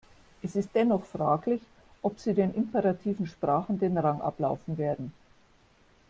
[0.41, 1.61] Es ist dennoch fraglich,
[2.01, 5.13] ob sie den imperativen Sprachen den Rang ablaufen werden.